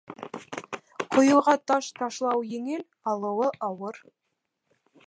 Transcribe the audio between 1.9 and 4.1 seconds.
ташлау еңел, алыуы ауыр.